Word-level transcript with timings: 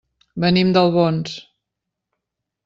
Venim 0.43 0.71
d'Albons. 0.77 1.35